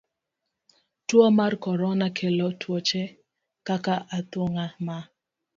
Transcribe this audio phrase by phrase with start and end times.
[1.07, 3.03] Tuo mar korona kelo tuoche
[3.67, 4.97] kaka athung'a ma